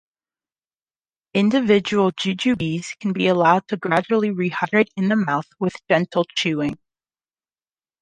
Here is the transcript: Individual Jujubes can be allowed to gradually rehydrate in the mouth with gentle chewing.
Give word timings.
Individual 1.35 2.11
Jujubes 2.13 2.97
can 2.99 3.13
be 3.13 3.27
allowed 3.27 3.67
to 3.67 3.77
gradually 3.77 4.29
rehydrate 4.31 4.89
in 4.97 5.09
the 5.09 5.15
mouth 5.15 5.45
with 5.59 5.75
gentle 5.87 6.25
chewing. 6.35 6.79